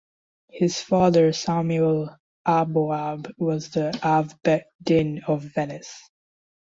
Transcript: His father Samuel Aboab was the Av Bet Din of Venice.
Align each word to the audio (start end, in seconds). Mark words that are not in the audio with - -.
His 0.49 0.81
father 0.81 1.31
Samuel 1.31 2.17
Aboab 2.47 3.31
was 3.37 3.69
the 3.69 3.95
Av 4.03 4.33
Bet 4.41 4.71
Din 4.81 5.21
of 5.27 5.43
Venice. 5.43 6.09